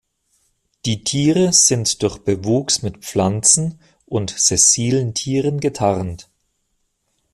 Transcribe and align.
Die 0.85 1.03
Tiere 1.03 1.53
sind 1.53 2.01
durch 2.01 2.17
Bewuchs 2.17 2.81
mit 2.81 3.05
Pflanzen 3.05 3.79
und 4.07 4.31
sessilen 4.31 5.13
Tieren 5.13 5.59
getarnt. 5.59 6.27